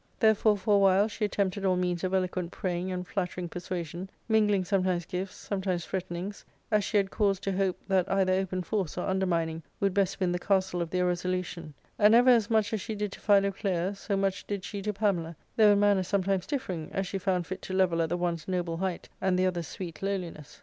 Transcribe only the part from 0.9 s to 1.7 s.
she attempted